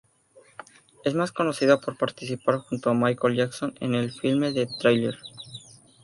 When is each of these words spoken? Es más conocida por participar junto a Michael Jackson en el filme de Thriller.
Es 1.03 1.13
más 1.13 1.31
conocida 1.31 1.79
por 1.79 1.95
participar 1.95 2.57
junto 2.57 2.89
a 2.89 2.95
Michael 2.95 3.35
Jackson 3.35 3.75
en 3.81 3.93
el 3.93 4.11
filme 4.11 4.51
de 4.51 4.65
Thriller. 4.65 5.15